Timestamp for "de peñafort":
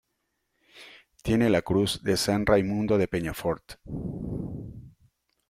2.97-3.73